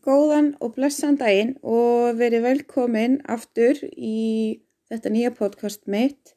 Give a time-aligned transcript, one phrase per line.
[0.00, 6.32] Góðan og blessan daginn og verið velkomin aftur í þetta nýja podcast mitt,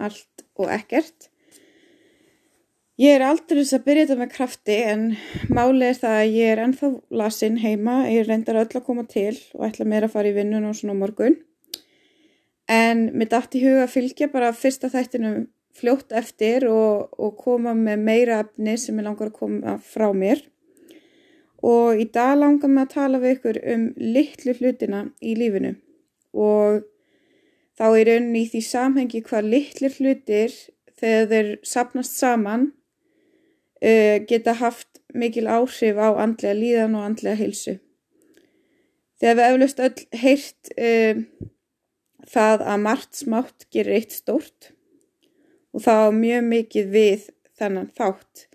[0.00, 1.28] Allt og Ekkert.
[2.96, 5.04] Ég er aldrei þess að byrja þetta með krafti en
[5.52, 6.90] málið er það að ég er ennþá
[7.20, 10.70] lasin heima, ég reyndar öll að koma til og ætla mér að fara í vinnun
[10.70, 11.36] og svona morgun.
[12.72, 18.40] En dætt í huga fylgja bara fyrsta þættinum fljótt eftir og, og koma með meira
[18.46, 20.40] efni sem ég langar að koma frá mér
[21.62, 25.76] og í dag langar mig að tala við ykkur um litlu hlutina í lífinu
[26.32, 26.82] og
[27.78, 30.54] þá er rauninni í því samhengi hvað litlu hlutir
[30.98, 32.68] þegar þeir sapnast saman
[33.82, 37.78] uh, geta haft mikil áhrif á andlega líðan og andlega heilsu.
[39.20, 41.24] Þegar við eflaust öll heyrt uh,
[42.32, 44.72] það að margt smátt gerir eitt stórt
[45.72, 48.48] og þá mjög mikið við þennan þátt.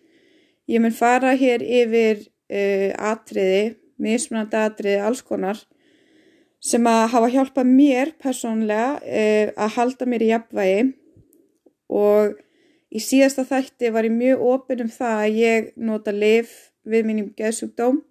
[0.68, 5.60] Ég mun fara hér yfir uh, atriði, mismunandi atriði, alls konar
[6.64, 10.86] sem að hafa hjálpað mér persónlega uh, að halda mér í jafnvægi.
[11.88, 12.38] Og
[12.92, 16.56] í síðasta þætti var ég mjög opinn um það að ég nota lif
[16.88, 18.02] við mínum geðsugdóm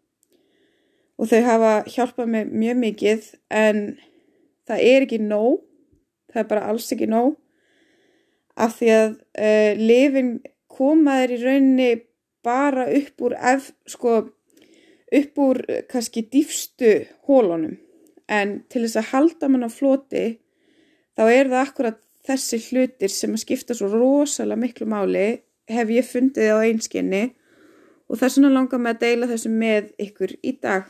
[1.17, 3.83] og þau hafa hjálpað mér mjög mikið en
[4.69, 5.63] það er ekki nóg,
[6.33, 7.37] það er bara alls ekki nóg
[8.57, 10.31] af því að uh, lifin
[10.73, 11.91] komaður í rauninni
[12.47, 14.17] bara upp úr, ef, sko,
[15.21, 16.93] upp úr eh, kannski dýfstu
[17.27, 17.77] hólunum
[18.27, 20.27] en til þess að halda mann á floti
[21.17, 25.27] þá er það akkurat þessi hlutir sem að skipta svo rosalega miklu máli
[25.71, 27.25] hef ég fundið á einskinni
[28.07, 30.85] og það er svona langar með að deila þessu með ykkur í dag.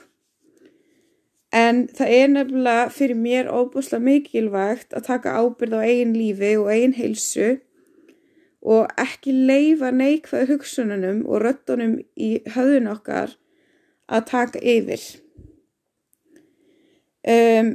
[1.56, 6.68] En það er nefnilega fyrir mér óbúslega mikilvægt að taka ábyrð á eigin lífi og
[6.72, 7.54] eigin heilsu
[8.66, 13.36] og ekki leifa neikvæðu hugsununum og röttunum í höðun okkar
[14.10, 15.02] að taka yfir.
[17.26, 17.72] Um,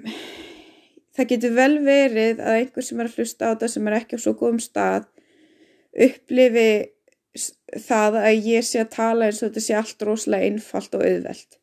[1.16, 4.20] það getur vel verið að einhver sem er að hlusta á þetta sem er ekki
[4.20, 5.08] á svo góðum stað
[5.92, 6.70] upplifi
[7.88, 11.60] það að ég sé að tala eins og þetta sé allt rosalega einfalt og auðvelt.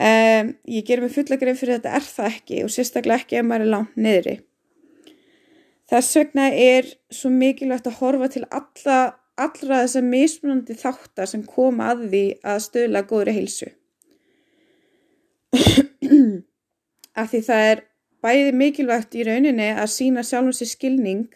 [0.00, 3.38] Um, ég ger mig fulla greið fyrir að þetta er það ekki og sérstaklega ekki
[3.38, 4.36] ef maður er langt niðri.
[5.90, 8.98] Þess vegna er svo mikilvægt að horfa til alla,
[9.34, 12.20] allra þessar mismunandi þáttar sem koma að því
[12.52, 13.70] að stöðla góðri heilsu.
[17.20, 17.82] Af því það er
[18.22, 21.26] bæði mikilvægt í rauninni að sína sjálfum sér skilning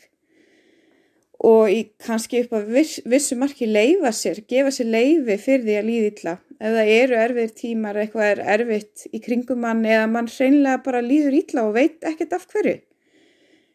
[1.44, 5.78] og í kannski upp á viss, vissu marki leifa sér, gefa sér leifi fyrir því
[5.80, 6.38] að líði illa.
[6.62, 11.02] Ef það eru erfiðir tímar, eitthvað er erfitt í kringum mann eða mann hreinlega bara
[11.02, 12.78] líður illa og veit ekkert af hverju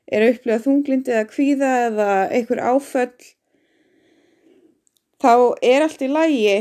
[0.09, 3.29] er að upplifa þunglindi eða kvíða eða einhver áföll
[5.19, 5.33] þá
[5.65, 6.57] er allt í lægi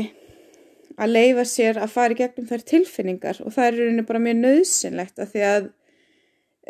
[0.99, 4.39] að leifa sér að fara í gegnum þær tilfinningar og það er rauninni bara mjög
[4.43, 5.69] nöðsynlegt að því að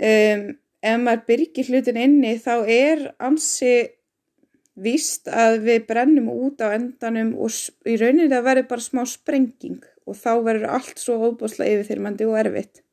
[0.09, 0.43] um,
[0.79, 3.73] ef maður byrgir hlutin inni þá er ansi
[4.79, 7.51] víst að við brennum út á endanum og
[7.89, 12.37] í rauninni það verður bara smá sprenging og þá verður allt svo óbúslega yfirþyrmandi og
[12.39, 12.83] erfitt.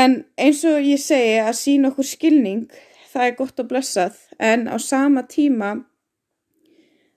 [0.00, 2.66] En eins og ég segi að sína okkur skilning,
[3.10, 5.72] það er gott og blessað, en á sama tíma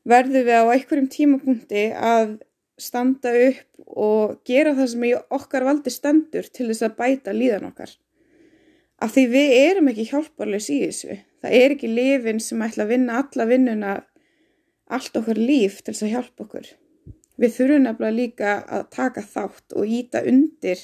[0.10, 2.40] verðum við á einhverjum tímapunkti að
[2.82, 7.70] standa upp og gera það sem í okkar valdi stendur til þess að bæta líðan
[7.70, 7.94] okkar.
[9.04, 11.20] Af því við erum ekki hjálparlegs í þessu.
[11.44, 13.94] Það er ekki lifin sem ætla að vinna alla vinnuna
[14.94, 16.68] allt okkar líf til þess að hjálpa okkur.
[17.40, 20.84] Við þurfum nefnilega líka að taka þátt og íta undir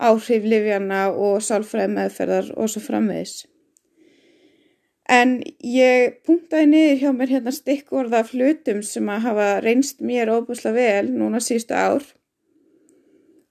[0.00, 3.44] áhrif livjana og sálfræði meðferðar og svo framvegis.
[5.10, 10.76] En ég punktaði niður hjá mér hérna stikkorða flutum sem að hafa reynst mér óbúslega
[10.76, 12.04] vel núna sístu ár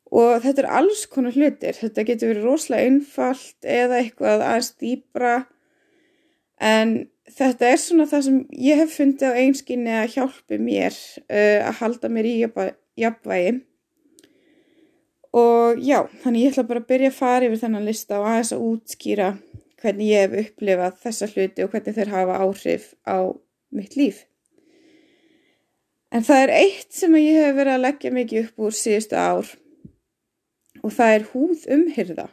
[0.09, 1.75] og þetta er alls konar hlutir.
[1.75, 5.33] Þetta getur verið rosalega einfalt eða eitthvað aðeins dýbra
[6.63, 6.95] en
[7.29, 8.39] þetta er svona það sem
[8.69, 12.35] ég hef fundið á einskinni að hjálpi mér uh, að halda mér í
[12.99, 13.57] jafnvægi
[15.35, 18.53] og já, þannig ég ætla bara að byrja að fara yfir þennan lista og aðeins
[18.55, 19.29] að útskýra
[19.79, 23.17] hvernig ég hef upplifað þessa hluti og hvernig þeir hafa áhrif á
[23.75, 24.25] mitt líf.
[26.09, 29.51] En það er eitt sem ég hef verið að leggja mikið upp úr síðustu ár
[30.81, 32.27] og það er húð umhyrða.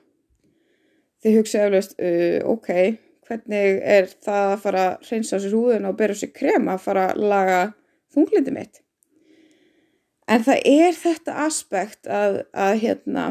[1.20, 2.70] Þið hugsa eflaust, uh, ok,
[3.26, 6.84] hvernig er það að fara að reynsa á sér húðun og bera sér krema að
[6.86, 7.60] fara að laga
[8.14, 8.85] þunglindi mitt?
[10.26, 13.26] En það er þetta aspekt að, að hérna,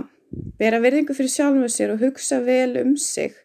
[0.60, 3.36] bera verðingu fyrir sjálfum sér og hugsa vel um sig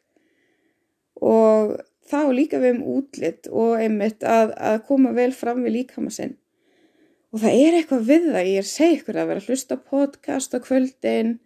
[1.20, 1.76] og
[2.11, 6.37] þá líka við um útlitt og einmitt að, að koma vel fram við líkama sinn.
[7.31, 10.58] og það er eitthvað við það, ég er ykkur að vera að hlusta podcast á
[10.64, 11.37] kvöldin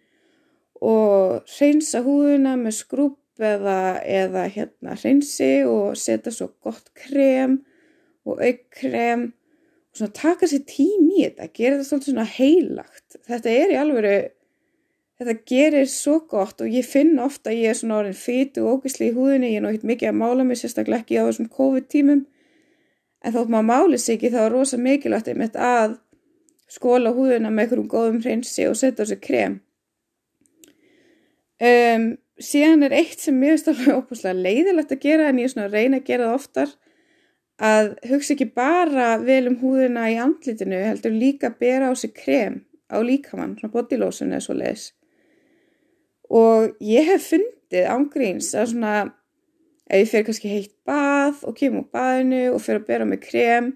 [0.80, 7.58] og reynsa húðuna með skrúp eða, eða hérna reynsi og setja svo gott krem
[8.24, 9.32] og aukkrem
[9.94, 13.18] svona taka sér tím í þetta, gera þetta svolítið svona heilagt.
[13.28, 14.14] Þetta er í alvöru,
[15.20, 18.80] þetta gerir svo gott og ég finn ofta að ég er svona orðin fytu og
[18.80, 22.24] ógisli í húðinni, ég er náttúrulega mikið að mála mig sérstaklega ekki á þessum COVID-tímum
[23.24, 25.96] en þótt maður máli sig ekki þá er rosa mikilvægt einmitt að
[26.70, 29.60] skóla húðuna með einhverjum góðum hreinsi og setja sig krem.
[31.62, 35.54] Um, síðan er eitt sem mér finnst alveg óbúslega leiðilegt að gera en ég er
[35.54, 36.74] svona að reyna að gera það oftar
[37.62, 42.14] að hugsa ekki bara vel um húðina í andlitinu heldur líka að bera á sig
[42.16, 44.88] krem á líkamann, svona bodylotion eða svo leiðis.
[46.30, 48.94] Og ég hef fundið ángríns að svona
[49.88, 53.24] ef ég fer kannski heitt bað og kemur úr baðinu og fer að bera með
[53.28, 53.70] krem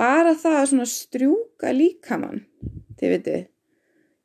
[0.00, 2.44] bara það að svona strjúka líkamann
[2.98, 3.36] þið veitu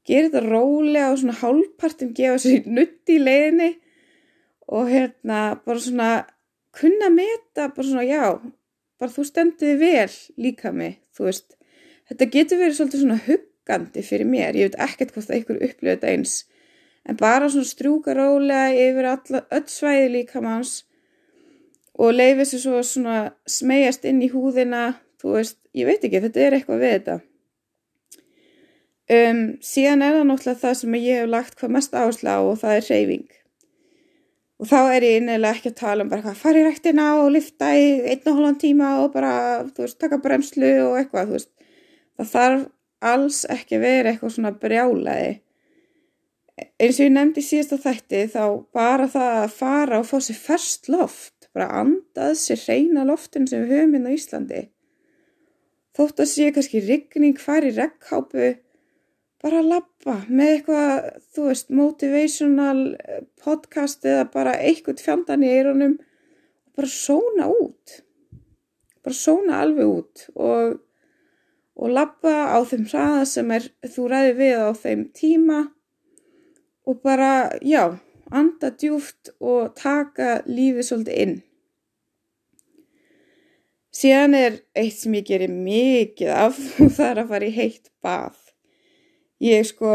[0.05, 3.71] gera þetta rólega og svona hálfpartin gefa sér nutti í leiðinni
[4.75, 6.11] og hérna bara svona
[6.75, 8.23] kunna meta bara svona já
[9.01, 11.55] bara þú stendiði vel líka mig þú veist
[12.09, 15.95] þetta getur verið svolítið svona huggandi fyrir mér ég veit ekkert hvort það ykkur upplöðu
[15.95, 16.35] þetta eins
[17.05, 20.81] en bara svona strjúka rólega yfir öll svæði líkamanns
[21.95, 26.43] og leifir sér svo svona smegjast inn í húðina, þú veist, ég veit ekki, þetta
[26.43, 27.17] er eitthvað við þetta.
[29.15, 32.59] Um, síðan er það náttúrulega það sem ég hef lagt hvað mest áherslu á og
[32.63, 33.34] það er reyfing.
[34.61, 37.73] Og þá er ég innilega ekki að tala um bara hvað fari rættina og lifta
[37.75, 39.33] í einn og hálfan tíma og bara,
[39.67, 41.51] þú veist, taka bremslu og eitthvað, þú veist.
[42.15, 42.67] Það þarf
[43.11, 45.33] alls ekki verið eitthvað svona brjálaði.
[46.79, 48.43] Eins og ég nefndi síðast á þætti þá
[48.75, 53.63] bara það að fara og fá sér færst loft bara andað sér reyna loftin sem
[53.63, 54.61] við höfum inn hérna á Íslandi.
[55.95, 58.49] Þótt að sé kannski rigning fari regnkápu,
[59.45, 65.51] bara að lappa með eitthvað, þú veist, motivational eh, podcast eða bara eitthvað fjandan í
[65.53, 67.99] eironum og bara sóna út.
[69.05, 70.79] Bara sóna alveg út og,
[71.77, 75.59] og lappa á þeim hraða sem er, þú ræði við á þeim tíma
[76.89, 77.99] og bara, já,
[78.33, 81.35] anda djúft og taka lífið svolítið inn.
[83.95, 87.93] Síðan er eitt sem ég gerir mikið af og það er að fara í heitt
[88.01, 88.41] bað.
[89.45, 89.91] Ég sko,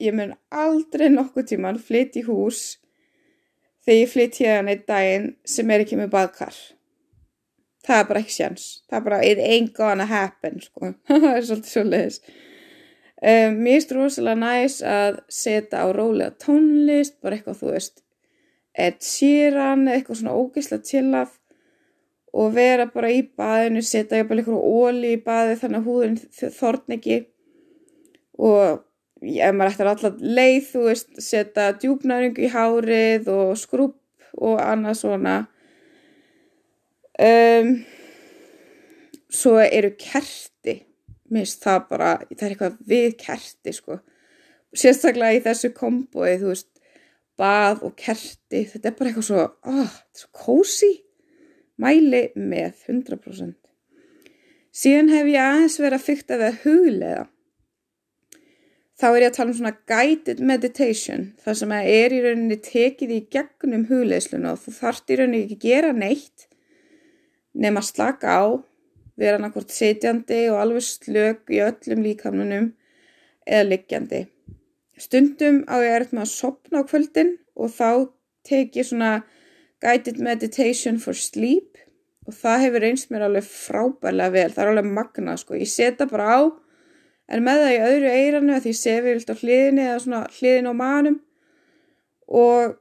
[0.00, 2.78] ég mun aldrei nokkuð tíman flytt í hús
[3.84, 6.56] þegar ég flytt hérna einn daginn sem er ekki með baðkar.
[7.84, 8.64] Það er bara ekki sjans.
[8.88, 10.94] Það er bara, it ain't gonna happen, sko.
[11.10, 12.20] það er svolítið svo leiðis.
[13.24, 18.00] Um, mér finnst rosalega næst að setja á rólega tónlist, bara eitthvað þú veist,
[18.74, 21.36] Ed Sheeran, eitthvað svona ógeðslega chillaf
[22.34, 26.18] og vera bara í baðinu, setja ég bara eitthvað óli í baði þannig að húðin
[26.56, 27.20] þorn ekki
[28.42, 28.82] og
[29.24, 33.98] ef maður ættir alltaf leið, þú veist, setja djúbnæringu í hárið og skrúp
[34.34, 35.36] og annað svona.
[37.14, 37.76] Um,
[39.30, 40.80] svo eru kerti.
[41.32, 43.98] Minnst það bara, það er eitthvað við kerti sko,
[44.76, 46.68] sérstaklega í þessu komboi, þú veist
[47.40, 50.92] bað og kerti, þetta er bara eitthvað svo oh, svo kósi
[51.82, 53.56] mæli með 100%
[54.74, 57.24] síðan hef ég aðeins verið að fykta við að huglega
[59.04, 62.56] þá er ég að tala um svona guided meditation þar sem að er í rauninni
[62.64, 66.46] tekið í gegnum hugleðsluna og þú þart í rauninni ekki gera neitt
[67.52, 68.44] nema slaka á
[69.20, 72.72] vera nákvæmt setjandi og alveg slög í öllum líkamnunum
[73.44, 74.24] eða liggjandi.
[74.96, 78.08] Stundum á ég er með að sopna á kvöldin og þá
[78.48, 79.12] tek ég svona
[79.84, 81.76] guided meditation for sleep
[82.24, 86.08] og það hefur eins mér alveg frábærlega vel, það er alveg magna sko, ég seta
[86.08, 86.40] bara á
[87.28, 90.74] en með það í öðru eiranu því við vilt á hliðinni eða svona hliðin á
[90.76, 91.20] manum
[92.28, 92.80] og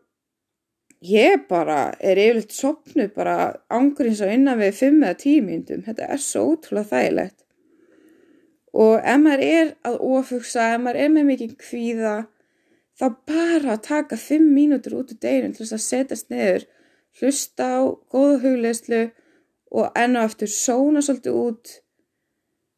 [1.04, 3.36] Ég bara er yfirleitt sopnuð bara
[3.68, 5.82] ángurins á innan við 5 eða 10 myndum.
[5.84, 7.40] Þetta er svo ótrúlega þægilegt.
[8.72, 12.14] Og ef maður er að ofugsa, ef maður er með mikið kvíða,
[12.96, 16.66] þá bara taka 5 mínútur út úr deginu til þess að setjast neður,
[17.20, 19.04] hlusta á góða hugleðslu
[19.76, 21.74] og enn og eftir sóna svolítið út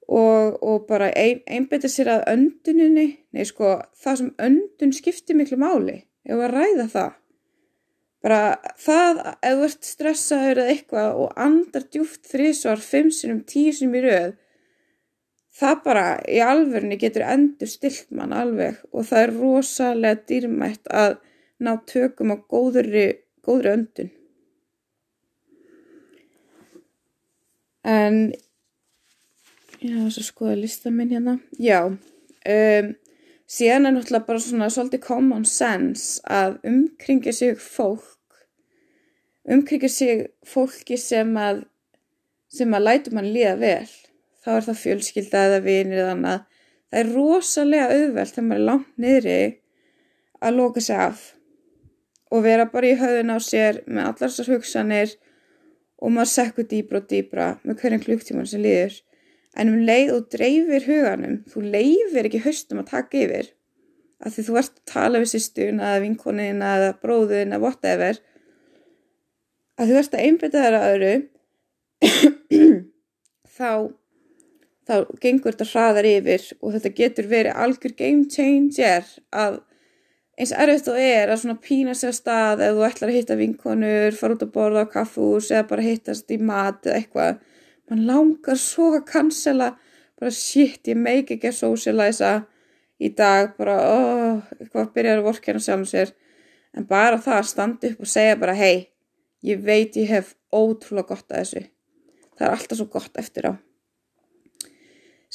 [0.08, 3.08] og, og bara ein, einbeta sér að önduninni.
[3.34, 7.14] Nei sko, það sem öndun skiptir miklu máli, ef að ræða það
[8.26, 13.74] bara það ef þú ert stressaður eða eitthvað og andar djúft þrísvar, fimm sinum, tíu
[13.76, 14.34] sinum í rauð
[15.60, 21.20] það bara í alverðinni getur endur stilt mann alveg og það er rosalega dýrmætt að
[21.62, 23.06] ná tökum á góðri,
[23.46, 24.12] góðri öndun
[27.86, 28.20] en
[29.82, 31.38] Já, þess að skoða lista minn hérna.
[31.62, 32.90] Já, um,
[33.58, 38.40] síðan er náttúrulega bara svona svolítið common sense að umkringja sig fólk,
[39.52, 41.66] umkringja sig fólki sem að,
[42.52, 43.94] sem að lætu mann líða vel.
[44.46, 46.44] Þá er það fjölskylda eða vinir eða annað.
[46.90, 49.40] Það er rosalega auðvelt þegar maður er langt niðri
[50.46, 51.24] að loka sig af
[52.34, 55.16] og vera bara í höfðun á sér með allar þessar hugsanir
[56.02, 58.98] og maður sekkur dýbra og dýbra með hverjum klukktíman sem líður.
[59.56, 63.52] En um leið og dreifir huganum, þú leifir ekki höstum að taka yfir.
[64.26, 68.20] Af því þú ert að tala við sýstun eða vinkonin eða bróðin eða whatever.
[69.80, 71.14] Að þú ert að einbita þér að öðru,
[73.58, 73.72] þá,
[74.88, 79.60] þá gengur þetta hraðar yfir og þetta getur verið algjör game changer að
[80.36, 83.38] eins erfitt og er að svona pína sér að stað ef þú ætlar að hitta
[83.40, 87.44] vinkonur, fara út að borða á kaffús eða bara hittast í mat eða eitthvað.
[87.92, 89.74] Man langar svo að cancela,
[90.18, 92.34] bara shit, ég meik ekki að socialisa
[92.98, 96.16] í dag, bara, oh, eitthvað byrjar að vorkjana sjálfum sér.
[96.76, 98.90] En bara það að standa upp og segja bara, hei,
[99.46, 101.66] ég veit ég hef ótrúlega gott að þessu.
[102.36, 103.54] Það er alltaf svo gott eftir á.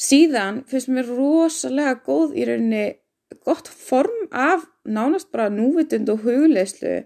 [0.00, 2.84] Síðan finnst mér rosalega góð í rauninni
[3.44, 7.02] gott form af nánast bara núvitund og hugleislu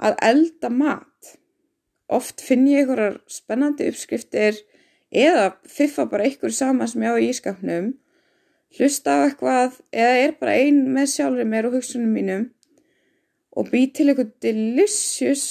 [0.00, 1.09] að elda mat.
[2.10, 4.58] Oft finn ég einhverjar spennandi uppskriftir
[5.10, 7.92] eða fiffa bara einhverju sama sem ég á í ískapnum,
[8.78, 12.48] hlusta á eitthvað eða er bara ein með sjálfur mér og hugsunum mínum
[13.54, 15.44] og bý til eitthvað delicious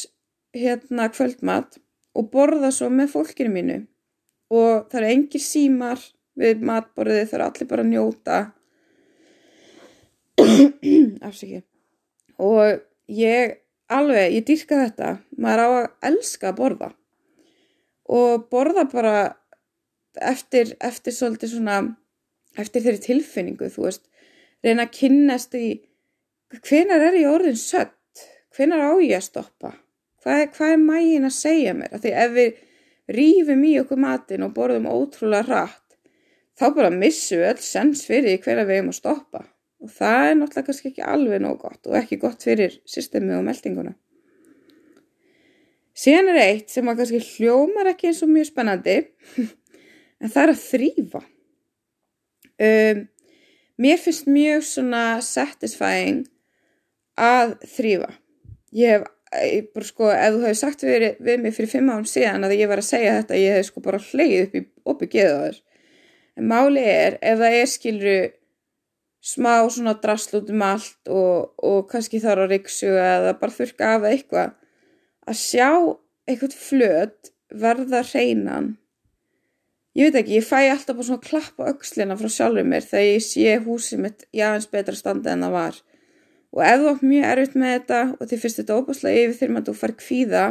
[0.55, 1.79] hérna kvöldmat
[2.17, 3.79] og borða svo með fólkinu mínu.
[4.49, 6.05] Og það eru engir símar
[6.39, 8.37] við matborðið, það eru allir bara að njóta
[11.27, 11.59] afsaki
[12.39, 12.79] og
[13.11, 13.57] ég
[13.93, 15.11] alveg, ég dýrka þetta.
[15.37, 16.89] Maður á að elska að borða.
[18.09, 19.15] Og borða bara
[20.15, 21.81] eftir, eftir svolítið svona
[22.59, 24.07] eftir þeirri tilfinningu þú veist,
[24.65, 25.67] reyna að kynnast í
[26.65, 28.25] hvenar er ég orðin sött?
[28.55, 29.75] Hvenar á ég að stoppa?
[30.19, 31.93] Hvað er, hvað er mægin að segja mér?
[31.95, 32.57] Af því ef við
[33.09, 35.97] rýfum í okkur matin og borðum ótrúlega rætt
[36.59, 39.45] þá bara missum við öll sens fyrir hverja við erum að stoppa
[39.79, 43.45] og það er náttúrulega kannski ekki alveg nóg gott og ekki gott fyrir systemi og
[43.47, 43.93] meldinguna.
[45.99, 48.97] Síðan er eitt sem að kannski hljómar ekki eins og mjög spennandi
[50.21, 51.21] en það er að þrýfa.
[52.59, 53.05] Um,
[53.79, 56.25] mér finnst mjög svona satisfying
[57.19, 58.11] að þrýfa.
[58.75, 59.07] Ég hef,
[59.43, 62.57] ég bara sko, ef þú hefði sagt við, við mig fyrir fimm án síðan að
[62.59, 65.61] ég var að segja þetta, ég hef sko bara hleyið upp í opið geðaður.
[66.39, 68.19] En máli er, ef það er skilru
[69.19, 73.95] smá svona drasl út um allt og, og kannski þarf að riksu eða bara þurka
[73.95, 74.53] af eitthvað.
[75.27, 75.69] Að sjá
[76.29, 78.73] eitthvað flöt verða hreinan.
[79.97, 83.07] Ég veit ekki, ég fæ alltaf bara svona klapp á aukslina frá sjálfur mér þegar
[83.09, 85.79] ég sé húsið mitt aðeins betra standa en það var.
[86.55, 89.55] Og ef þú átt mjög erfitt með þetta og þið finnst þetta óbúslega yfir þegar
[89.55, 90.45] maður þú fær kvíða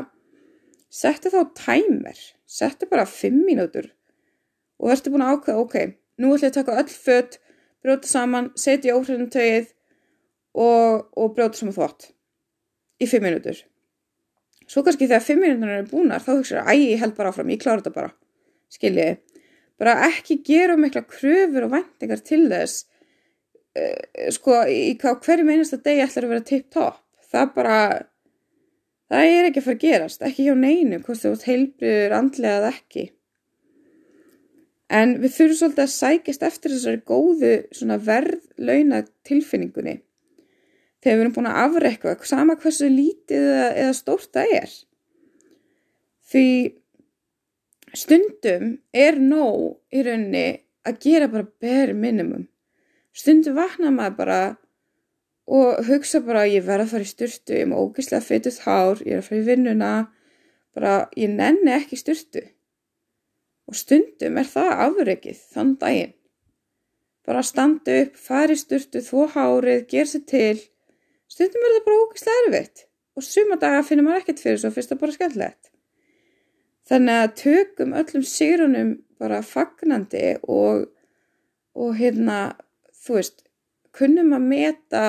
[0.98, 3.88] settu þá tæmer settu bara 5 mínútur.
[4.78, 5.76] Og verður búin að ákveða, ok,
[6.18, 7.38] nú ætlum ég að taka öll fött
[7.85, 9.73] brjóta saman, setja í óhrifnum tögið
[10.58, 12.11] og, og brjóta saman þvott
[12.99, 13.62] í fimm minútur.
[14.68, 17.62] Svo kannski þegar fimm minútur eru búinar þá hugsaður að ég held bara áfram, ég
[17.62, 18.12] klára þetta bara,
[18.75, 19.18] skiljiði.
[19.78, 22.82] Bara ekki gera mikla kröfur og vendingar til þess,
[23.78, 27.04] uh, sko, í hverju meinast að degi ætlar að vera tipp-topp.
[27.28, 27.78] Það bara,
[29.12, 32.75] það er ekki að fara að gerast, ekki hjá neinu, hvort þú heilbriður andlega eða
[32.75, 33.06] ekki.
[34.88, 37.54] En við þurfum svolítið að sækist eftir þessari góðu
[38.07, 39.99] verðlauna tilfinningunni
[41.04, 44.73] þegar við erum búin að afrekka sama hversu lítið eða, eða stórt það er.
[46.28, 46.47] Því
[47.97, 50.47] stundum er nóg í rauninni
[50.88, 52.49] að gera bara bare minimum.
[53.12, 54.40] Stundum vakna maður bara
[55.49, 59.16] og hugsa bara ég verða að fara í styrtu, ég með ógeðslega fytuð hár, ég
[59.16, 59.92] er að fara í vinnuna,
[60.76, 62.45] bara ég nenni ekki styrtu
[63.68, 66.14] og stundum er það afreikið þann daginn.
[67.28, 70.60] Bara standa upp, fari sturtu, þvó hárið, ger sér til.
[71.28, 72.84] Stundum er það bara ógislega erfitt
[73.18, 75.70] og suma daga finnir maður ekkert fyrir svo fyrst að bara skemmtilegt.
[76.88, 80.87] Þannig að tökum öllum sírunum bara fagnandi og,
[81.76, 82.54] og hérna,
[83.04, 83.42] þú veist,
[83.92, 85.04] kunnum að meta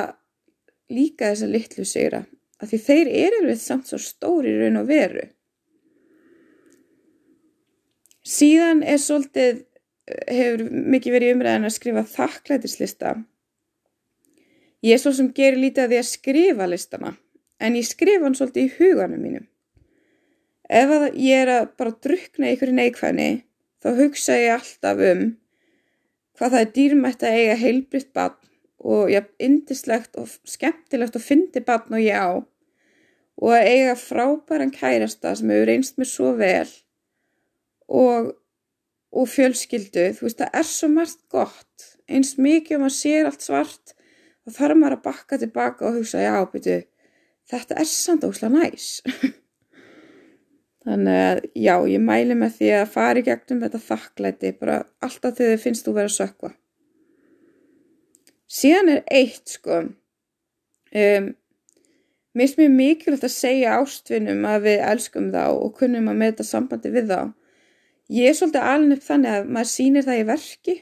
[0.92, 2.24] líka þessa litlu síra.
[2.60, 5.30] Því þeir eru við samt svo stóri raun og veru.
[8.30, 9.64] Síðan er svolítið,
[10.30, 13.16] hefur mikið verið umræðin að skrifa þakklætislista.
[14.86, 17.14] Ég er svo sem gerir lítið að því að skrifa listana,
[17.60, 19.48] en ég skrifa hann svolítið í huganum mínum.
[20.70, 23.30] Ef ég er að bara drukna ykkur í neikvæðni,
[23.82, 25.24] þá hugsa ég alltaf um
[26.40, 28.38] hvað það er dýrmætt að eiga heilbritt barn
[28.80, 32.40] og ja, indislegt og skemmtilegt og fyndi barn og ég á
[33.40, 36.70] og að eiga frábæran kærasta sem hefur reynst mér svo vel
[37.90, 38.32] og,
[39.14, 43.46] og fjölskyldu, þú veist það er svo margt gott, eins mikið og maður sér allt
[43.46, 46.80] svart þá þarf maður að bakka tilbaka og hugsa já, byrju,
[47.50, 48.88] þetta er samt ósla næs.
[50.88, 55.36] Þannig að já, ég mæli með því að fara í gegnum þetta þakklæti bara alltaf
[55.38, 56.54] þegar þið finnst þú verið að sökva
[58.50, 59.84] síðan er eitt sko.
[60.96, 61.36] Um
[62.38, 66.44] Mér finnst mjög mikilvægt að segja ástvinnum að við elskum þá og kunnum að meta
[66.46, 67.22] sambandi við þá.
[68.10, 70.76] Ég er svolítið alveg upp þannig að maður sýnir það í verki.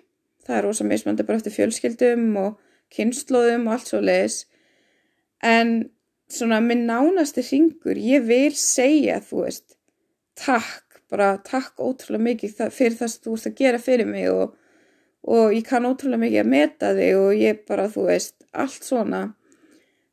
[0.48, 2.54] Það er rosa mismandi bara eftir fjölskyldum og
[2.96, 4.38] kynnslóðum og allt svo leiðis.
[5.44, 5.74] En
[6.32, 9.76] svona minn nánasti ringur, ég vil segja, þú veist,
[10.40, 14.56] takk, bara takk ótrúlega mikið fyrir það sem þú ert að gera fyrir mig og,
[15.28, 19.22] og ég kann ótrúlega mikið að meta þig og ég bara, þú veist, allt svona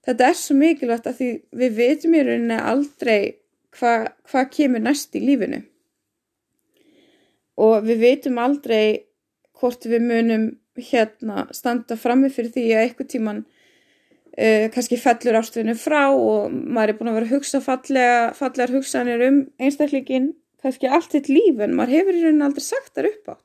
[0.05, 1.31] þetta er svo mikilvægt að því
[1.61, 3.21] við veitum í rauninni aldrei
[3.75, 5.63] hvað hva kemur næst í lífinu
[7.61, 9.07] og við veitum aldrei
[9.61, 10.47] hvort við munum
[10.79, 16.95] hérna standa frammi fyrir því að eitthvað tíman uh, kannski fellur ástfinu frá og maður
[16.95, 20.33] er búin að vera að hugsa fallega, fallegar hugsanir um einstaklingin
[20.65, 23.45] kannski allt eitt líf en maður hefur í rauninni aldrei sagt þar upp átt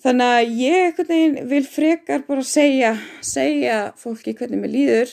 [0.00, 5.10] Þannig að ég eitthvað neginn vil frekar bara segja, segja fólki hvernig mér líður,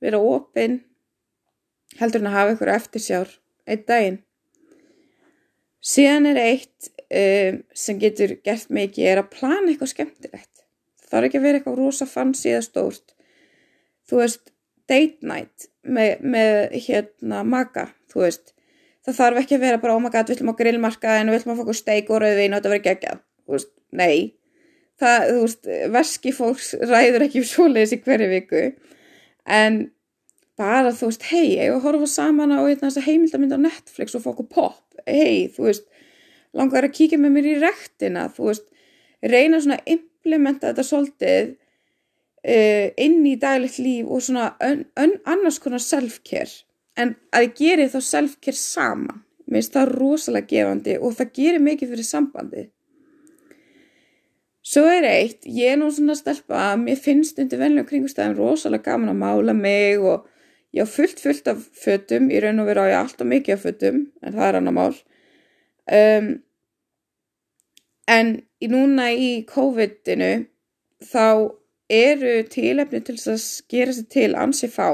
[0.00, 0.78] vera ofinn,
[2.00, 3.34] heldur en að hafa ykkur eftirsjár
[3.68, 4.16] einn daginn.
[5.86, 10.66] Síðan er eitt um, sem getur gert mikið er að plana eitthvað skemmtilegt.
[10.98, 13.14] Það þarf ekki að vera eitthvað rosa fancy eða stórt.
[14.06, 14.52] Þú veist,
[14.90, 18.52] date night með, með hérna maga, þú veist.
[19.06, 21.40] Það þarf ekki að vera bara, oh my god, við ætlum að grillmarka en við
[21.40, 23.20] ætlum að fá okkur steik og rauðvin og þetta verður geggjað.
[23.46, 24.16] Þú veist, nei,
[24.98, 28.64] það, þú veist, veski fólks ræður ekki svoleiðis í hverju viku,
[29.46, 29.78] en
[30.58, 34.32] bara, þú veist, hei, ég horfa saman á þess að heimildamind á Netflix og fá
[34.32, 35.86] okkur pop, hei, þú veist,
[36.56, 38.66] langar að kíkja með mér í rektina, þú veist,
[39.24, 45.18] reyna svona að implementa þetta svolítið uh, inn í daglegt líf og svona ön, ön,
[45.28, 46.64] annars konar self-care,
[46.96, 51.62] en að ég geri þá self-care saman, mér finnst það rosalega gefandi og það gerir
[51.62, 52.70] mikið fyrir sambandið.
[54.66, 58.90] Svo er eitt, ég er nú svona stelpa að mér finnst undir venlega kringustæðum rosalega
[58.90, 60.24] gaman að mála mig og
[60.74, 63.64] ég á fullt fullt af fötum, ég raun og vera á ég alltaf mikið af
[63.66, 64.96] fötum, en það er annar mál.
[65.86, 66.28] Um,
[68.10, 70.32] en í núna í COVID-inu
[71.04, 71.26] þá
[71.92, 74.88] eru tilefni til þess að gera sér til ansi fá.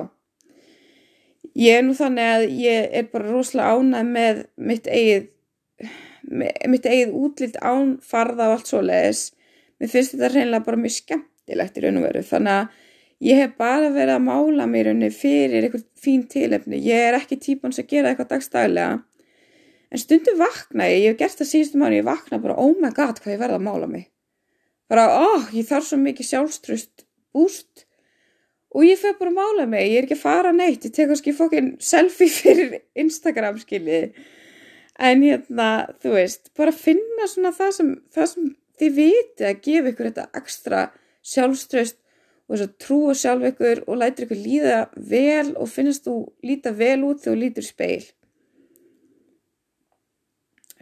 [1.59, 5.29] Ég er nú þannig að ég er bara rosalega ánæg með mitt eigið,
[6.69, 9.31] mitt eigið útlýtt ánfarða og allt svo leiðis
[9.83, 12.82] mér finnst þetta reynilega bara mjög skemmtilegt í raun og veru þannig að
[13.23, 16.81] ég hef bara verið að mála mér unni fyrir eitthvað fín tilefni.
[16.83, 18.99] Ég er ekki típun sem gera eitthvað dagstæðilega
[19.93, 22.91] en stundum vakna ég, ég hef gert það síðustum ári, ég vakna bara oh my
[22.97, 24.09] god hvað ég verða að mála mig.
[24.91, 27.87] Bara oh ég þarf svo mikið sjálfströst búst
[28.73, 31.11] og ég fyrir bara að mála mig, ég er ekki að fara neitt ég tek
[31.11, 34.17] kannski fokkin selfie fyrir Instagram skiljið
[34.99, 35.69] en hérna
[36.03, 40.29] þú veist bara finna svona það sem, það sem þið vitið að gefa ykkur þetta
[40.41, 40.83] ekstra
[41.33, 41.99] sjálfströst
[42.49, 46.73] og þess að trúa sjálf ykkur og lætir ykkur líða vel og finnast þú líta
[46.77, 48.05] vel út þegar þú lítur speil.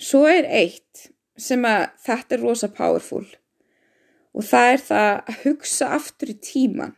[0.00, 3.26] Svo er eitt sem að þetta er rosa powerful
[4.30, 6.94] og það er það að hugsa aftur í tíman.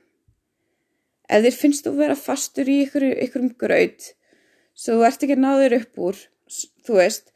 [1.32, 4.12] Ef þér finnst þú vera fastur í ykkur, ykkur um gröð
[4.74, 6.18] svo þú ert ekki náður upp úr,
[6.84, 7.32] þú veist,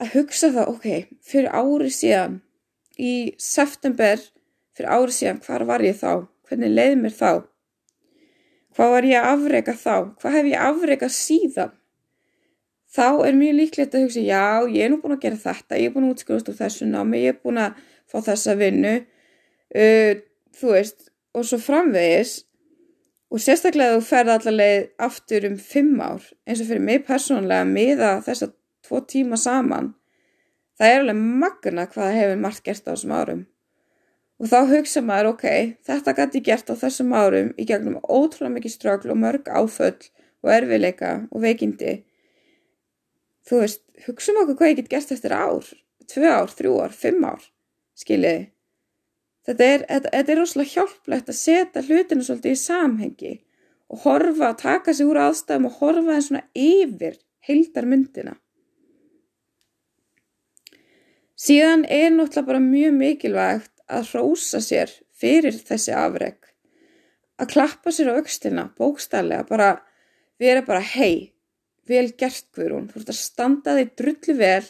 [0.00, 0.86] að hugsa það, ok,
[1.24, 2.38] fyrir ári síðan
[3.00, 4.20] í september
[4.76, 6.29] fyrir árið síðan, hvar var ég þá?
[6.50, 7.30] Hvernig leiði mér þá?
[8.74, 9.94] Hvað var ég að afreika þá?
[10.18, 11.76] Hvað hef ég afreikað síðan?
[12.90, 15.90] Þá er mjög líklegt að hugsa, já, ég er nú búin að gera þetta, ég
[15.90, 17.78] er búin að útskrifast úr þessu námi, ég er búin að
[18.10, 18.94] fá þessa vinnu,
[19.78, 20.10] uh,
[20.58, 22.32] þú veist, og svo framvegis,
[23.30, 28.16] og sérstaklega þú ferði allaveg aftur um fimm ár, eins og fyrir mig persónlega miða
[28.26, 28.50] þessa
[28.82, 29.92] tvo tíma saman,
[30.80, 33.40] Það er alveg magna hvað hefur margt gert á þessum árum.
[34.40, 35.46] Og þá hugsa maður, ok,
[35.84, 40.08] þetta gæti gert á þessum árum í gegnum ótrúlega mikið strögl og mörg áföll
[40.40, 41.98] og erfileika og veikindi.
[43.44, 45.68] Þú veist, hugsa okkur hvað ég get gert eftir ár,
[46.08, 47.44] tvö ár, þrjú ár, fimm ár,
[48.00, 48.48] skiljiði.
[49.48, 53.32] Þetta er, þetta, þetta er rosalega hjálplegt að setja hlutinu svolítið í samhengi
[53.90, 58.36] og horfa, taka sig úr aðstæðum og horfa þeim svona yfir heildar myndina.
[61.40, 66.38] Síðan er náttúrulega bara mjög mikilvægt að hrósa sér fyrir þessi afreg.
[67.40, 69.70] Að klappa sér á aukstina, bókstælega, bara
[70.40, 71.32] vera bara hei,
[71.88, 72.88] vel gert hverjum.
[72.90, 74.66] Þú ert að standa þig drullu vel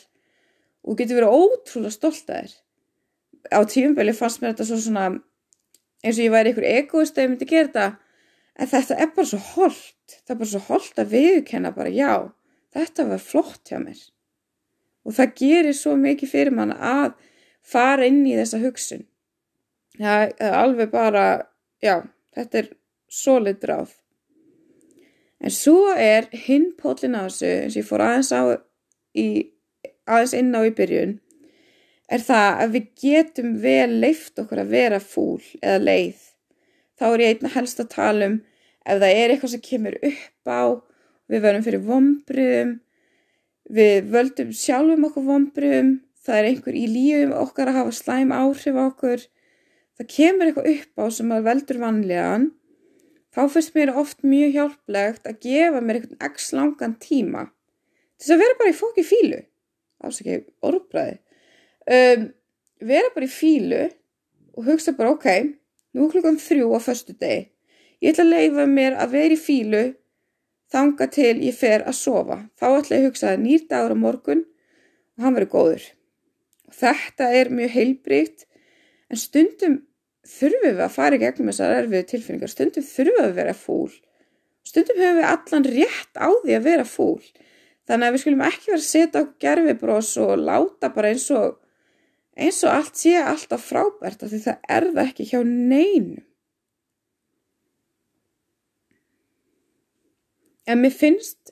[0.82, 2.54] og getur verið ótrúlega stolt að þér.
[3.50, 5.08] Á tíumbeli fannst mér þetta svo svona
[6.04, 7.86] eins og ég væri ykkur egoist að ég myndi gera þetta
[8.60, 10.16] en þetta er bara svo holdt.
[10.24, 12.14] Það er bara svo holdt að viðkenna bara já,
[12.74, 14.00] þetta var flott hjá mér.
[15.06, 17.14] Og það gerir svo mikið fyrir mann að
[17.64, 19.06] fara inn í þessa hugsun.
[20.00, 21.24] Það er alveg bara,
[21.84, 21.98] já,
[22.36, 22.68] þetta er
[23.12, 23.92] solid ráð.
[25.40, 28.42] En svo er hinn pótlinn á þessu, eins og ég fór aðeins, á
[29.16, 29.26] í,
[30.08, 31.16] aðeins inn á í byrjun,
[32.10, 36.22] er það að við getum vel leift okkur að vera fúl eða leið.
[37.00, 38.38] Þá er ég einna helst að tala um
[38.84, 40.62] ef það er eitthvað sem kemur upp á,
[41.30, 42.72] við verðum fyrir vombriðum,
[43.70, 45.92] við völdum sjálfum okkur vombriðum,
[46.24, 49.24] það er einhver í lífum okkar að hafa slæm áhrif okkur,
[50.00, 52.48] það kemur eitthvað upp á sem að veldur vanlegan,
[53.36, 57.46] þá finnst mér oft mjög hjálplegt að gefa mér einhvern x langan tíma.
[58.16, 59.40] Til þess að vera bara í fóki fílu,
[60.00, 61.18] ásaki orðbræði,
[61.96, 62.26] um,
[62.80, 63.82] vera bara í fílu
[64.56, 65.28] og hugsa bara ok,
[65.96, 67.50] nú klukkan þrjú á förstu degi,
[68.00, 69.82] ég ætla að leifa mér að vera í fílu
[70.72, 72.40] þanga til ég fer að sofa.
[72.56, 74.42] Þá ætla ég að hugsa að nýr dagur á morgun
[75.18, 75.86] og hann verður góður.
[76.70, 78.46] Þetta er mjög heilbríkt
[79.10, 79.80] en stundum
[80.26, 83.92] þurfum við að fara í gegnum þessar erfiðu tilfinningar, stundum þurfum við að vera fúl,
[84.66, 87.20] stundum höfum við allan rétt á því að vera fúl.
[87.88, 91.56] Þannig að við skulum ekki vera að setja á gerfibros og láta bara eins og,
[92.38, 96.20] eins og allt sé alltaf frábært af því það er það ekki hjá neinu.
[100.70, 101.50] En mér finnst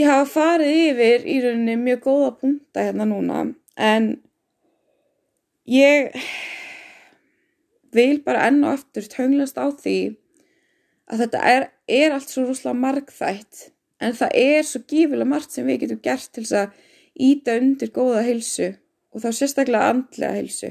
[0.00, 3.44] ég hafa farið yfir í rauninni mjög góða punta hérna núna
[3.76, 4.10] en
[5.70, 6.10] ég
[7.96, 9.98] vil bara enn og aftur tönglast á því
[11.10, 15.66] að þetta er, er allt svo rúslega margþætt en það er svo gífilega margt sem
[15.66, 16.78] við getum gert til þess að
[17.20, 18.70] íta undir góða heilsu
[19.10, 20.70] og þá sérstaklega andlega heilsu.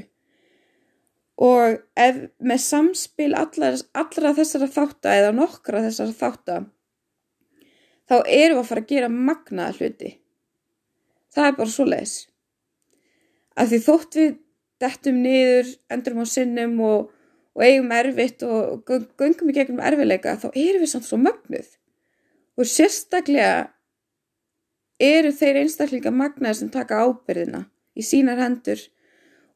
[1.40, 6.58] Og ef með samspil allra, allra þessara þátta eða nokkra þessara þátta
[8.10, 10.12] þá erum við að fara að gera magnaða hluti.
[11.30, 12.16] Það er bara svo leiðis.
[13.60, 14.38] Af því þótt við
[14.80, 17.10] dettum niður, endurum á sinnum og,
[17.56, 21.70] og eigum erfitt og göngum í gegnum erfileika, þá erum við samt svo mögnuð.
[22.60, 23.70] Og sérstaklega
[25.00, 27.62] eru þeir einstaklinga magnaðir sem taka ábyrðina
[27.96, 28.82] í sínar hendur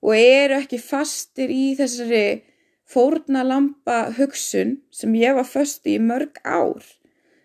[0.04, 2.44] og eru ekki fastir í þessari
[2.88, 6.84] fórna lampa hugsun sem ég var föst í mörg ár.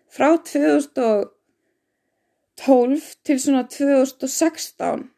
[0.09, 1.31] Frá 2012
[3.23, 5.09] til svona 2016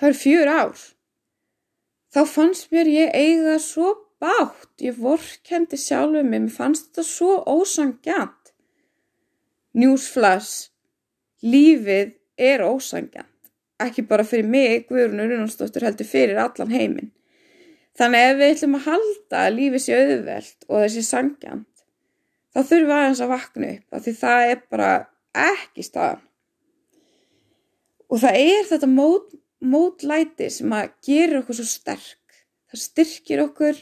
[0.00, 0.76] það er fjör ár
[2.14, 7.36] þá fannst mér ég eiga svo bátt ég vorkendi sjálfuð mig mér fannst þetta svo
[7.50, 8.52] ósangjant
[9.74, 10.70] newsflash.
[11.44, 13.30] Lífið er ósangjant
[13.82, 17.10] ekki bara fyrir mig Guðrún Urunarsdóttur heldur fyrir allan heiminn.
[17.98, 21.84] Þannig ef við ætlum að halda að lífið sé auðvelt og þessi sangjant
[22.54, 24.90] þá þurfum við aðeins að vakna upp af því það er bara
[25.44, 26.22] ekki staðan.
[28.10, 29.30] Og það er þetta mót,
[29.68, 32.40] mótlæti sem að gerir okkur svo sterk.
[32.70, 33.80] Það styrkir okkur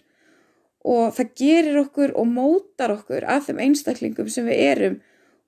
[0.93, 5.01] og það gerir okkur og mótar okkur að þeim einstaklingum sem við erum.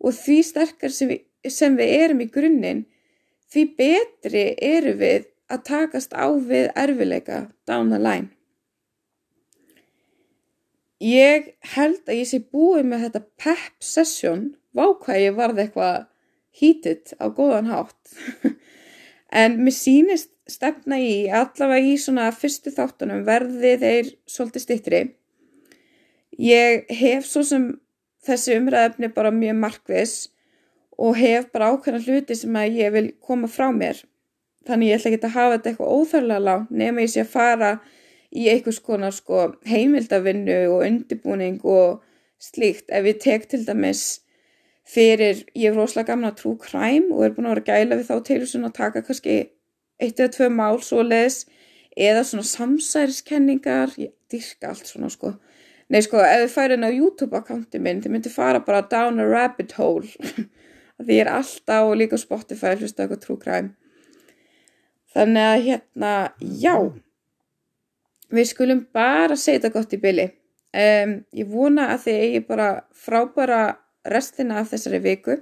[0.04, 2.84] Og því sterkar sem við, sem við erum í grunninn
[3.52, 8.30] því betri eru við að takast á við erfileika down the line.
[11.04, 16.06] Ég held að ég sé búið með þetta pep session, vákvað ég varði eitthvað
[16.54, 18.14] hítið á góðan hátt.
[19.34, 25.02] en mér sínist stefna í, allavega í svona fyrstu þáttunum verði þeir svolítið stittri.
[26.38, 27.66] Ég hef svo sem
[28.24, 30.14] þessi umræðefni bara mjög markvis
[30.98, 34.00] og hef bara ákveðna hluti sem að ég vil koma frá mér.
[34.64, 37.70] Þannig ég ætla ekki að hafa þetta eitthvað óþörlega lág nema ég sé að fara
[38.34, 42.02] í einhvers konar sko, heimildavinnu og undirbúning og
[42.42, 44.23] slíkt ef ég tek til dæmis
[44.84, 48.16] fyrir, ég er rosalega gamna trú kræm og er búin að vera gæla við þá
[48.28, 49.36] til þess að taka kannski
[50.02, 51.44] eitt eða tvö mál svo les
[51.96, 53.94] eða svona samsæriskenningar.
[54.00, 55.36] Ég dyrka allt svona sko.
[55.88, 59.22] Nei sko ef þið færið inn á YouTube akkánti minn þið myndi fara bara down
[59.22, 60.08] a rabbit hole.
[61.04, 63.72] Því ég er alltaf og líka Spotify hlusta eitthvað trú kræm
[65.14, 66.76] þannig að hérna já.
[68.34, 70.26] Við skulum bara þetta gott í byli
[70.74, 72.68] um, ég vona að þið eigi bara
[72.98, 73.62] frábæra
[74.10, 75.38] restina af þessari viku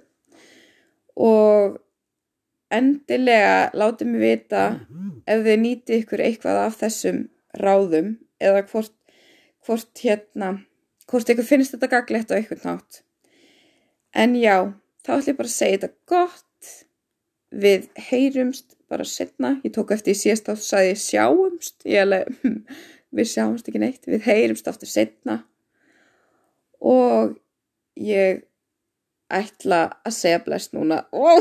[1.18, 1.78] og
[2.72, 4.64] endilega látið mér vita
[5.28, 7.24] ef þið nýti ykkur eitthvað af þessum
[7.58, 8.94] ráðum eða hvort,
[9.66, 10.54] hvort hérna,
[11.10, 13.02] hvort ykkur finnst þetta gaglegt á einhvern nátt.
[14.12, 14.72] En já,
[15.04, 16.72] þá ætlum ég bara að segja þetta gott.
[17.52, 19.54] Við heyrumst bara setna.
[19.64, 21.86] Ég tók eftir í síðast átt, sagði ég sjáumst.
[22.02, 22.28] Alveg,
[23.16, 24.08] við sjáumst ekki neitt.
[24.08, 25.42] Við heyrumst aftur setna.
[26.80, 27.36] Og
[28.00, 28.44] ég
[29.38, 31.02] ætla að segja bless núna.
[31.12, 31.38] Ó,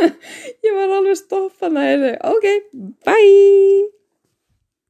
[0.66, 2.14] ég var alveg stoppað næri.
[2.32, 2.48] Ok,
[3.06, 4.01] bye!